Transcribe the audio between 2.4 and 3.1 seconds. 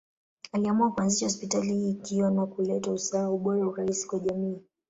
kuleta